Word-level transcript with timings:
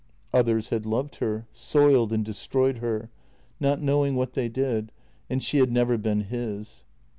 Others 0.33 0.69
had 0.69 0.87
loved 0.87 1.17
her, 1.17 1.45
soiled, 1.51 2.11
and 2.11 2.25
destroyed 2.25 2.79
her, 2.79 3.11
not 3.59 3.81
knowing 3.83 4.15
what 4.15 4.33
they 4.33 4.49
did— 4.49 4.91
and 5.29 5.43
she 5.43 5.59
had 5.59 5.71
never 5.71 5.95
been 5.95 6.21
his. 6.21 6.85